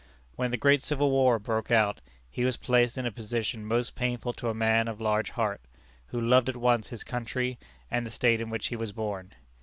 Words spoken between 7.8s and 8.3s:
and the